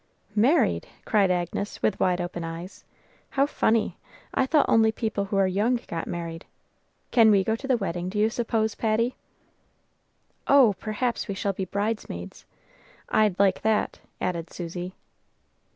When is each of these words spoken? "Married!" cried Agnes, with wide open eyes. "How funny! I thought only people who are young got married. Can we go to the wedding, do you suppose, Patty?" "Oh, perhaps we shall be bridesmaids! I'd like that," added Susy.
"Married!" 0.35 0.87
cried 1.05 1.29
Agnes, 1.29 1.83
with 1.83 1.99
wide 1.99 2.19
open 2.19 2.43
eyes. 2.43 2.83
"How 3.29 3.45
funny! 3.45 3.99
I 4.33 4.47
thought 4.47 4.65
only 4.67 4.91
people 4.91 5.25
who 5.25 5.37
are 5.37 5.45
young 5.45 5.79
got 5.87 6.07
married. 6.07 6.43
Can 7.11 7.29
we 7.29 7.43
go 7.43 7.55
to 7.55 7.67
the 7.67 7.77
wedding, 7.77 8.09
do 8.09 8.17
you 8.17 8.31
suppose, 8.31 8.73
Patty?" 8.73 9.15
"Oh, 10.47 10.73
perhaps 10.79 11.27
we 11.27 11.35
shall 11.35 11.53
be 11.53 11.65
bridesmaids! 11.65 12.45
I'd 13.09 13.37
like 13.39 13.61
that," 13.61 13.99
added 14.19 14.51
Susy. 14.51 14.95